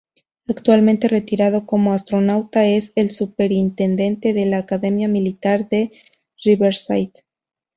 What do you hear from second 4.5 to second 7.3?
Academia Militar de Riverside.